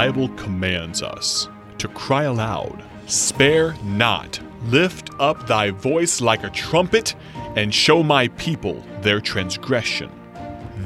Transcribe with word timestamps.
Bible 0.00 0.30
commands 0.30 1.02
us 1.02 1.46
to 1.76 1.86
cry 1.88 2.22
aloud, 2.22 2.82
Spare 3.04 3.74
not, 3.84 4.40
lift 4.62 5.10
up 5.18 5.46
thy 5.46 5.72
voice 5.72 6.22
like 6.22 6.42
a 6.42 6.48
trumpet, 6.48 7.14
and 7.54 7.74
show 7.74 8.02
my 8.02 8.28
people 8.28 8.82
their 9.02 9.20
transgression. 9.20 10.10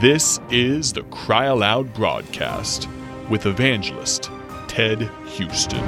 This 0.00 0.40
is 0.50 0.92
the 0.92 1.04
Cry 1.04 1.44
Aloud 1.44 1.94
broadcast 1.94 2.88
with 3.30 3.46
evangelist 3.46 4.32
Ted 4.66 5.08
Houston. 5.26 5.86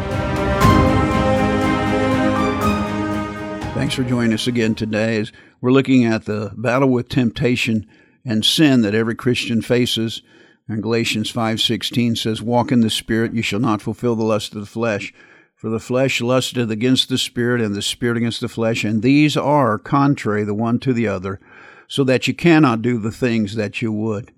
Thanks 3.74 3.96
for 3.96 4.04
joining 4.04 4.34
us 4.34 4.46
again 4.46 4.76
today 4.76 5.18
as 5.18 5.32
we're 5.60 5.72
looking 5.72 6.04
at 6.04 6.26
the 6.26 6.52
battle 6.56 6.90
with 6.90 7.08
temptation 7.08 7.88
and 8.24 8.44
sin 8.44 8.82
that 8.82 8.94
every 8.94 9.16
Christian 9.16 9.62
faces. 9.62 10.22
And 10.68 10.82
Galatians 10.82 11.30
5:16 11.30 12.16
says, 12.16 12.42
"Walk 12.42 12.72
in 12.72 12.80
the 12.80 12.90
spirit, 12.90 13.34
you 13.34 13.42
shall 13.42 13.60
not 13.60 13.80
fulfill 13.80 14.16
the 14.16 14.24
lust 14.24 14.54
of 14.54 14.60
the 14.60 14.66
flesh." 14.66 15.12
For 15.54 15.70
the 15.70 15.80
flesh 15.80 16.20
lusteth 16.20 16.70
against 16.70 17.08
the 17.08 17.16
spirit, 17.16 17.62
and 17.62 17.74
the 17.74 17.80
spirit 17.80 18.18
against 18.18 18.40
the 18.40 18.48
flesh, 18.48 18.84
and 18.84 19.00
these 19.00 19.36
are 19.36 19.78
contrary 19.78 20.44
the 20.44 20.54
one 20.54 20.78
to 20.80 20.92
the 20.92 21.08
other, 21.08 21.40
so 21.88 22.04
that 22.04 22.28
you 22.28 22.34
cannot 22.34 22.82
do 22.82 22.98
the 22.98 23.10
things 23.10 23.54
that 23.54 23.80
you 23.80 23.90
would. 23.90 24.32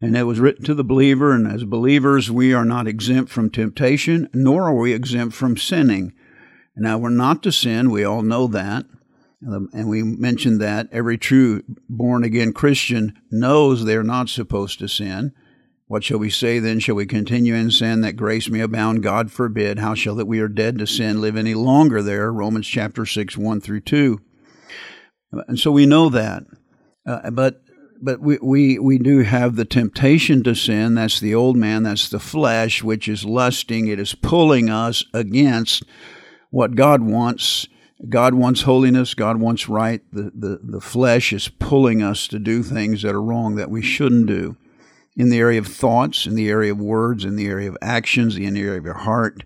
And 0.00 0.16
it 0.16 0.24
was 0.24 0.40
written 0.40 0.64
to 0.64 0.74
the 0.74 0.82
believer, 0.82 1.32
and 1.32 1.46
as 1.46 1.64
believers, 1.64 2.30
we 2.30 2.52
are 2.52 2.64
not 2.64 2.88
exempt 2.88 3.30
from 3.30 3.50
temptation, 3.50 4.28
nor 4.32 4.64
are 4.64 4.74
we 4.74 4.92
exempt 4.92 5.34
from 5.34 5.56
sinning. 5.56 6.12
Now, 6.76 6.98
we're 6.98 7.10
not 7.10 7.42
to 7.42 7.52
sin, 7.52 7.90
we 7.90 8.04
all 8.04 8.22
know 8.22 8.46
that. 8.48 8.86
And 9.40 9.88
we 9.88 10.02
mentioned 10.02 10.60
that 10.60 10.88
every 10.90 11.18
true 11.18 11.62
born 11.88 12.24
again 12.24 12.52
Christian 12.52 13.12
knows 13.30 13.84
they're 13.84 14.02
not 14.02 14.28
supposed 14.28 14.78
to 14.80 14.88
sin. 14.88 15.32
What 15.88 16.04
shall 16.04 16.18
we 16.18 16.28
say 16.28 16.58
then? 16.58 16.80
Shall 16.80 16.96
we 16.96 17.06
continue 17.06 17.54
in 17.54 17.70
sin 17.70 18.02
that 18.02 18.12
grace 18.12 18.50
may 18.50 18.60
abound? 18.60 19.02
God 19.02 19.32
forbid. 19.32 19.78
How 19.78 19.94
shall 19.94 20.14
that 20.16 20.26
we 20.26 20.38
are 20.38 20.48
dead 20.48 20.78
to 20.78 20.86
sin 20.86 21.22
live 21.22 21.34
any 21.34 21.54
longer 21.54 22.02
there? 22.02 22.30
Romans 22.30 22.68
chapter 22.68 23.06
6, 23.06 23.38
1 23.38 23.60
through 23.62 23.80
2. 23.80 24.20
And 25.48 25.58
so 25.58 25.72
we 25.72 25.86
know 25.86 26.10
that. 26.10 26.44
Uh, 27.06 27.30
but 27.30 27.62
but 28.00 28.20
we, 28.20 28.38
we, 28.40 28.78
we 28.78 28.98
do 28.98 29.22
have 29.22 29.56
the 29.56 29.64
temptation 29.64 30.44
to 30.44 30.54
sin. 30.54 30.94
That's 30.94 31.18
the 31.18 31.34
old 31.34 31.56
man. 31.56 31.82
That's 31.82 32.08
the 32.08 32.20
flesh, 32.20 32.80
which 32.80 33.08
is 33.08 33.24
lusting. 33.24 33.88
It 33.88 33.98
is 33.98 34.14
pulling 34.14 34.70
us 34.70 35.04
against 35.12 35.82
what 36.50 36.76
God 36.76 37.02
wants. 37.02 37.66
God 38.08 38.34
wants 38.34 38.62
holiness. 38.62 39.14
God 39.14 39.38
wants 39.38 39.68
right. 39.68 40.00
The, 40.12 40.30
the, 40.32 40.60
the 40.62 40.80
flesh 40.80 41.32
is 41.32 41.48
pulling 41.48 42.00
us 42.00 42.28
to 42.28 42.38
do 42.38 42.62
things 42.62 43.02
that 43.02 43.16
are 43.16 43.22
wrong 43.22 43.56
that 43.56 43.70
we 43.70 43.82
shouldn't 43.82 44.26
do 44.26 44.56
in 45.18 45.30
the 45.30 45.38
area 45.38 45.58
of 45.58 45.66
thoughts, 45.66 46.26
in 46.26 46.36
the 46.36 46.48
area 46.48 46.72
of 46.72 46.80
words, 46.80 47.24
in 47.24 47.34
the 47.34 47.48
area 47.48 47.68
of 47.68 47.76
actions, 47.82 48.36
in 48.36 48.54
the 48.54 48.60
area 48.60 48.78
of 48.78 48.84
your 48.84 48.94
heart. 48.94 49.42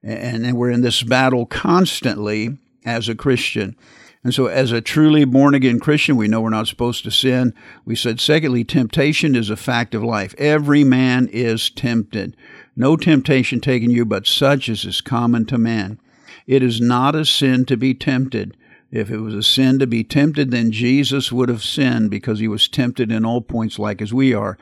And, 0.00 0.56
we're 0.56 0.70
in 0.70 0.82
this 0.82 1.02
battle 1.02 1.44
constantly 1.44 2.56
as 2.84 3.08
a 3.08 3.16
Christian. 3.16 3.76
And 4.22 4.32
so, 4.32 4.46
as 4.46 4.70
a 4.70 4.80
truly 4.80 5.24
born 5.24 5.54
again 5.54 5.80
Christian, 5.80 6.16
we 6.16 6.28
know 6.28 6.40
we're 6.40 6.50
not 6.50 6.68
supposed 6.68 7.02
to 7.02 7.10
sin. 7.10 7.52
We 7.84 7.96
said, 7.96 8.20
secondly, 8.20 8.62
temptation 8.62 9.34
is 9.34 9.50
a 9.50 9.56
fact 9.56 9.92
of 9.92 10.04
life. 10.04 10.36
Every 10.38 10.84
man 10.84 11.28
is 11.32 11.68
tempted. 11.68 12.36
No 12.76 12.96
temptation 12.96 13.60
taken 13.60 13.90
you, 13.90 14.04
but 14.04 14.26
such 14.26 14.68
as 14.68 14.84
is 14.84 15.00
common 15.00 15.46
to 15.46 15.58
man. 15.58 15.98
It 16.46 16.62
is 16.62 16.80
not 16.80 17.16
a 17.16 17.24
sin 17.24 17.64
to 17.66 17.76
be 17.76 17.92
tempted. 17.92 18.56
If 18.90 19.10
it 19.10 19.18
was 19.18 19.34
a 19.34 19.42
sin 19.42 19.80
to 19.80 19.86
be 19.86 20.04
tempted, 20.04 20.50
then 20.50 20.70
Jesus 20.70 21.32
would 21.32 21.48
have 21.48 21.62
sinned 21.62 22.10
because 22.10 22.38
he 22.38 22.48
was 22.48 22.68
tempted 22.68 23.10
in 23.10 23.24
all 23.24 23.40
points 23.40 23.78
like 23.78 24.00
as 24.00 24.14
we 24.14 24.32
are. 24.32 24.56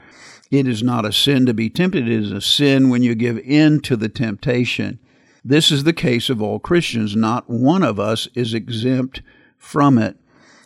It 0.51 0.69
is 0.69 0.83
not 0.83 1.05
a 1.05 1.13
sin 1.13 1.47
to 1.47 1.55
be 1.55 1.69
tempted, 1.69 2.09
it 2.09 2.13
is 2.13 2.33
a 2.33 2.41
sin 2.41 2.89
when 2.89 3.03
you 3.03 3.15
give 3.15 3.39
in 3.39 3.81
to 3.81 3.97
the 3.97 4.09
temptation. 4.09 4.99
This 5.45 5.71
is 5.71 5.85
the 5.85 5.93
case 5.93 6.29
of 6.29 6.43
all 6.43 6.59
Christians. 6.59 7.15
Not 7.15 7.49
one 7.49 7.83
of 7.83 8.01
us 8.01 8.29
is 8.35 8.55
exempt 8.55 9.23
from 9.59 9.99
it. 9.99 10.17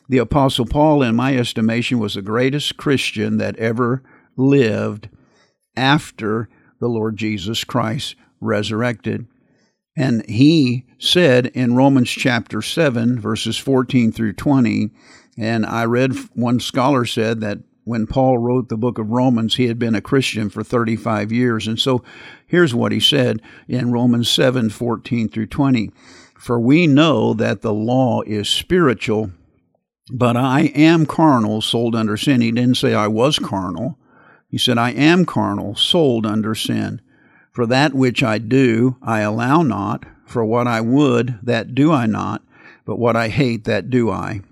The 0.09 0.19
Apostle 0.19 0.67
Paul, 0.67 1.03
in 1.03 1.15
my 1.15 1.37
estimation, 1.37 1.99
was 1.99 2.15
the 2.15 2.23
greatest 2.23 2.77
Christian 2.77 3.37
that 3.37 3.57
ever 3.57 4.03
lived 4.37 5.09
after 5.77 6.49
the 6.81 6.89
Lord 6.89 7.17
Jesus 7.17 7.63
Christ 7.63 8.17
resurrected. 8.41 9.27
And 9.97 10.29
he 10.29 10.87
said 10.99 11.47
in 11.49 11.77
Romans 11.77 12.11
chapter 12.11 12.63
7, 12.63 13.21
verses 13.21 13.59
14 13.59 14.13
through 14.13 14.33
20, 14.33 14.91
and 15.39 15.67
I 15.67 15.85
read 15.85 16.17
one 16.35 16.59
scholar 16.59 17.05
said 17.05 17.41
that 17.41 17.59
when 17.91 18.07
Paul 18.07 18.39
wrote 18.39 18.69
the 18.69 18.77
book 18.77 18.99
of 18.99 19.11
Romans, 19.11 19.57
he 19.57 19.67
had 19.67 19.79
been 19.79 19.95
a 19.95 20.01
Christian 20.01 20.49
for 20.49 20.63
35 20.63 21.33
years. 21.33 21.67
And 21.67 21.79
so 21.79 22.03
here's 22.47 22.75
what 22.75 22.93
he 22.93 23.01
said 23.01 23.43
in 23.69 23.93
Romans 23.93 24.31
7 24.31 24.71
14 24.71 25.29
through 25.29 25.49
20. 25.49 25.91
For 26.39 26.59
we 26.59 26.87
know 26.87 27.35
that 27.35 27.61
the 27.61 27.75
law 27.75 28.23
is 28.23 28.49
spiritual, 28.49 29.33
but 30.11 30.37
I 30.37 30.73
am 30.75 31.05
carnal, 31.05 31.61
sold 31.61 31.95
under 31.95 32.17
sin. 32.17 32.41
He 32.41 32.53
didn't 32.53 32.77
say 32.77 32.95
I 32.95 33.09
was 33.09 33.39
carnal. 33.39 33.99
He 34.49 34.57
said, 34.57 34.79
I 34.79 34.91
am 34.91 35.27
carnal, 35.27 35.75
sold 35.75 36.25
under 36.25 36.55
sin. 36.55 37.01
For 37.53 37.67
that 37.67 37.93
which 37.93 38.23
I 38.23 38.39
do, 38.39 38.97
I 39.03 39.21
allow 39.21 39.63
not. 39.63 40.05
For 40.27 40.45
what 40.45 40.67
I 40.67 40.81
would, 40.81 41.39
that 41.43 41.75
do 41.75 41.93
I 41.93 42.07
not. 42.07 42.43
But 42.85 42.99
what 42.99 43.17
I 43.17 43.29
hate, 43.29 43.65
that 43.65 43.91
do 43.91 44.11
I. 44.11 44.43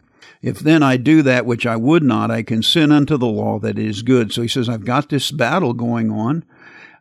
If 0.41 0.61
then 0.61 0.83
I 0.83 0.97
do 0.97 1.23
that 1.23 1.47
which 1.47 1.67
I 1.67 1.77
would 1.77 2.03
not, 2.03 2.31
I 2.31 2.43
can 2.43 2.63
sin 2.63 2.93
unto 2.93 3.17
the 3.17 3.27
law 3.27 3.59
that 3.59 3.79
is 3.79 4.03
good. 4.03 4.33
So 4.33 4.43
he 4.43 4.49
says, 4.49 4.69
I've 4.69 4.85
got 4.85 5.09
this 5.09 5.31
battle 5.31 5.73
going 5.73 6.11
on. 6.11 6.45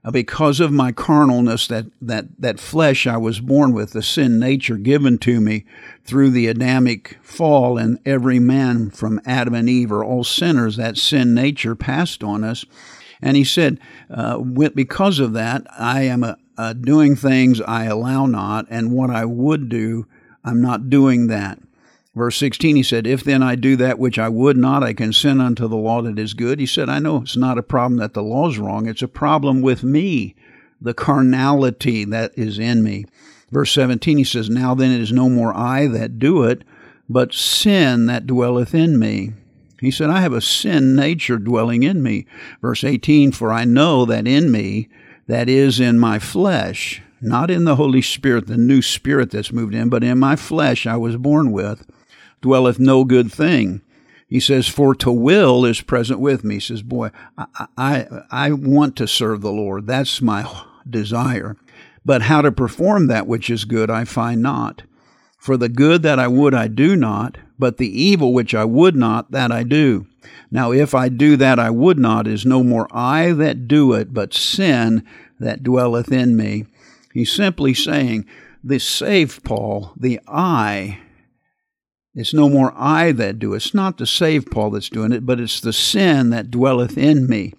Uh, 0.04 0.12
because 0.12 0.60
of 0.60 0.72
my 0.72 0.92
carnalness, 0.92 1.68
that, 1.68 1.86
that, 2.02 2.26
that 2.40 2.60
flesh 2.60 3.06
I 3.06 3.18
was 3.18 3.40
born 3.40 3.74
with, 3.74 3.92
the 3.92 4.02
sin 4.02 4.40
nature 4.40 4.78
given 4.78 5.18
to 5.20 5.42
me 5.42 5.66
through 6.06 6.30
the 6.30 6.48
Adamic 6.48 7.18
fall, 7.22 7.78
and 7.78 8.00
every 8.06 8.40
man 8.40 8.90
from 8.90 9.20
Adam 9.26 9.54
and 9.54 9.68
Eve 9.68 9.92
are 9.92 10.04
all 10.04 10.24
sinners, 10.24 10.78
that 10.78 10.98
sin 10.98 11.34
nature 11.34 11.76
passed 11.76 12.24
on 12.24 12.44
us. 12.44 12.64
And 13.22 13.36
he 13.36 13.44
said, 13.44 13.80
uh, 14.10 14.38
because 14.40 15.20
of 15.20 15.34
that, 15.34 15.66
I 15.78 16.04
am 16.04 16.24
a, 16.24 16.38
a 16.58 16.74
doing 16.74 17.16
things 17.16 17.60
I 17.60 17.86
allow 17.86 18.28
not, 18.28 18.68
and 18.70 18.92
what 18.92 19.10
I 19.10 19.26
would 19.26 19.68
do, 19.68 20.08
I'm 20.44 20.62
not 20.62 20.90
doing 20.90 21.28
that. 21.28 21.60
Verse 22.18 22.36
16, 22.38 22.76
he 22.76 22.82
said, 22.82 23.06
If 23.06 23.24
then 23.24 23.44
I 23.44 23.54
do 23.54 23.76
that 23.76 24.00
which 24.00 24.18
I 24.18 24.28
would 24.28 24.58
not, 24.58 24.82
I 24.82 24.94
can 24.94 25.14
sin 25.14 25.40
unto 25.40 25.68
the 25.68 25.78
law 25.78 26.02
that 26.02 26.18
is 26.18 26.34
good. 26.34 26.60
He 26.60 26.66
said, 26.66 26.90
I 26.90 26.98
know 26.98 27.18
it's 27.18 27.38
not 27.38 27.60
a 27.60 27.64
problem 27.64 28.00
that 28.00 28.16
the 28.16 28.24
law 28.24 28.50
is 28.50 28.58
wrong, 28.58 28.88
it's 28.88 29.04
a 29.04 29.08
problem 29.08 29.62
with 29.62 29.84
me, 29.84 30.34
the 30.82 30.96
carnality 30.96 32.06
that 32.06 32.32
is 32.36 32.58
in 32.58 32.82
me. 32.82 33.06
Verse 33.52 33.72
17, 33.72 34.18
he 34.18 34.24
says, 34.24 34.50
Now 34.50 34.74
then 34.74 34.92
it 34.92 35.00
is 35.00 35.12
no 35.12 35.30
more 35.30 35.56
I 35.56 35.86
that 35.86 36.18
do 36.18 36.42
it, 36.42 36.64
but 37.08 37.36
sin 37.36 38.08
that 38.08 38.26
dwelleth 38.26 38.74
in 38.74 38.98
me. 38.98 39.34
He 39.80 39.92
said, 39.92 40.10
I 40.10 40.22
have 40.22 40.34
a 40.34 40.42
sin 40.42 40.96
nature 40.96 41.38
dwelling 41.38 41.84
in 41.84 42.02
me. 42.02 42.26
Verse 42.62 42.84
18, 42.84 43.32
For 43.32 43.54
I 43.54 43.64
know 43.64 44.06
that 44.06 44.28
in 44.28 44.52
me, 44.52 44.90
that 45.28 45.48
is 45.48 45.80
in 45.80 46.00
my 46.00 46.18
flesh, 46.18 47.00
not 47.22 47.52
in 47.52 47.66
the 47.66 47.76
Holy 47.76 48.02
Spirit, 48.02 48.48
the 48.48 48.58
new 48.58 48.82
spirit 48.82 49.30
that's 49.30 49.54
moved 49.54 49.76
in, 49.76 49.90
but 49.90 50.04
in 50.04 50.18
my 50.18 50.36
flesh 50.36 50.88
I 50.88 50.98
was 50.98 51.16
born 51.16 51.52
with 51.52 51.86
dwelleth 52.42 52.80
no 52.80 53.04
good 53.04 53.32
thing. 53.32 53.82
He 54.28 54.40
says, 54.40 54.68
For 54.68 54.94
to 54.96 55.12
will 55.12 55.66
is 55.66 55.82
present 55.82 56.20
with 56.20 56.44
me. 56.44 56.56
He 56.56 56.60
says, 56.60 56.82
Boy, 56.82 57.12
I, 57.38 57.68
I, 57.78 58.08
I 58.30 58.52
want 58.52 58.96
to 58.98 59.08
serve 59.08 59.42
the 59.42 59.52
Lord. 59.52 59.88
That's 59.88 60.22
my 60.22 60.50
desire. 60.90 61.56
But 62.06 62.24
how 62.24 62.42
to 62.42 62.52
perform 62.52 63.08
that 63.08 63.28
which 63.28 63.50
is 63.50 63.66
good 63.66 63.90
I 63.90 64.06
find 64.06 64.42
not. 64.42 64.84
For 65.38 65.56
the 65.56 65.70
good 65.70 66.04
that 66.04 66.20
I 66.20 66.28
would 66.28 66.54
I 66.54 66.68
do 66.68 66.96
not, 66.96 67.38
but 67.58 67.78
the 67.78 68.02
evil 68.02 68.34
which 68.34 68.54
I 68.54 68.66
would 68.66 68.96
not, 68.96 69.32
that 69.32 69.52
I 69.52 69.64
do. 69.64 70.08
Now, 70.52 70.72
if 70.72 70.94
I 70.94 71.10
do 71.10 71.38
that 71.38 71.60
I 71.60 71.70
would 71.70 72.00
not, 72.00 72.28
is 72.28 72.46
no 72.46 72.64
more 72.64 72.88
I 72.92 73.32
that 73.34 73.68
do 73.68 73.94
it, 73.94 74.14
but 74.14 74.34
sin 74.34 75.06
that 75.40 75.64
dwelleth 75.64 76.12
in 76.12 76.36
me. 76.36 76.66
He's 77.14 77.32
simply 77.32 77.74
saying, 77.74 78.26
the 78.64 78.80
saved 78.80 79.44
Paul, 79.44 79.94
the 79.96 80.20
I, 80.28 81.00
it's 82.18 82.34
no 82.34 82.50
more 82.50 82.74
I 82.76 83.12
that 83.12 83.38
do. 83.38 83.54
It's 83.54 83.76
not 83.76 84.00
the 84.00 84.08
saved 84.08 84.50
Paul 84.50 84.72
that's 84.72 84.90
doing 84.90 85.12
it, 85.12 85.24
but 85.24 85.40
it's 85.40 85.62
the 85.62 85.72
sin 85.72 86.32
that 86.32 86.50
dwelleth 86.50 86.98
in 86.98 87.30
me. 87.30 87.54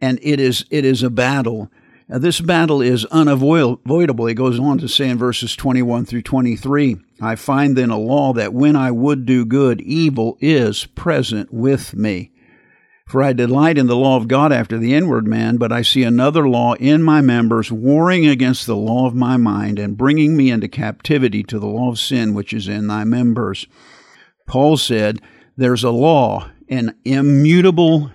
And 0.00 0.18
it 0.22 0.40
is 0.40 0.64
it 0.70 0.86
is 0.86 1.02
a 1.02 1.10
battle. 1.10 1.70
Now, 2.08 2.16
this 2.16 2.40
battle 2.40 2.80
is 2.80 3.04
unavoidable. 3.06 4.24
He 4.24 4.32
goes 4.32 4.58
on 4.58 4.78
to 4.78 4.88
say 4.88 5.10
in 5.10 5.18
verses 5.18 5.54
21 5.54 6.06
through 6.06 6.22
23 6.22 6.96
I 7.20 7.36
find 7.36 7.76
then 7.76 7.90
a 7.90 7.98
law 7.98 8.32
that 8.32 8.54
when 8.54 8.74
I 8.74 8.90
would 8.90 9.26
do 9.26 9.44
good, 9.44 9.82
evil 9.82 10.38
is 10.40 10.86
present 10.86 11.52
with 11.52 11.94
me. 11.94 12.30
For 13.08 13.22
I 13.22 13.32
delight 13.32 13.78
in 13.78 13.86
the 13.86 13.96
law 13.96 14.18
of 14.18 14.28
God 14.28 14.52
after 14.52 14.76
the 14.76 14.94
inward 14.94 15.26
man, 15.26 15.56
but 15.56 15.72
I 15.72 15.80
see 15.80 16.02
another 16.02 16.46
law 16.46 16.74
in 16.74 17.02
my 17.02 17.22
members, 17.22 17.72
warring 17.72 18.26
against 18.26 18.66
the 18.66 18.76
law 18.76 19.06
of 19.06 19.14
my 19.14 19.38
mind, 19.38 19.78
and 19.78 19.96
bringing 19.96 20.36
me 20.36 20.50
into 20.50 20.68
captivity 20.68 21.42
to 21.44 21.58
the 21.58 21.66
law 21.66 21.90
of 21.90 21.98
sin 21.98 22.34
which 22.34 22.52
is 22.52 22.68
in 22.68 22.86
thy 22.86 23.04
members. 23.04 23.66
Paul 24.46 24.76
said, 24.76 25.22
There's 25.56 25.84
a 25.84 25.90
law, 25.90 26.50
an 26.68 26.96
immutable 27.06 28.10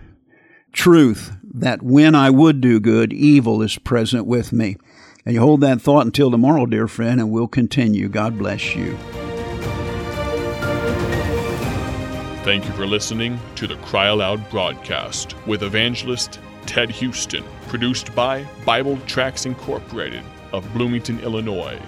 truth, 0.73 1.37
that 1.55 1.81
when 1.81 2.13
I 2.13 2.29
would 2.29 2.61
do 2.61 2.79
good, 2.79 3.11
evil 3.11 3.63
is 3.63 3.79
present 3.79 4.27
with 4.27 4.53
me. 4.53 4.77
And 5.25 5.33
you 5.33 5.41
hold 5.41 5.61
that 5.61 5.81
thought 5.81 6.05
until 6.05 6.29
tomorrow, 6.29 6.67
dear 6.67 6.87
friend, 6.87 7.19
and 7.19 7.31
we'll 7.31 7.47
continue. 7.47 8.09
God 8.09 8.37
bless 8.37 8.75
you. 8.75 8.95
Thank 12.43 12.65
you 12.65 12.71
for 12.73 12.85
listening 12.85 13.39
to 13.55 13.65
the 13.67 13.77
Cry 13.77 14.07
Aloud 14.07 14.49
broadcast 14.49 15.33
with 15.47 15.63
evangelist 15.63 16.41
Ted 16.65 16.89
Houston, 16.89 17.45
produced 17.69 18.13
by 18.13 18.45
Bible 18.65 18.97
Tracks 19.07 19.45
Incorporated 19.45 20.25
of 20.51 20.69
Bloomington, 20.73 21.21
Illinois. 21.21 21.79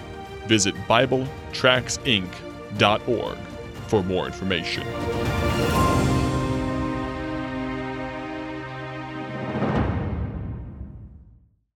Visit 0.46 0.74
BibleTracksInc.org 0.88 3.38
for 3.86 4.02
more 4.02 4.24
information. 4.24 4.86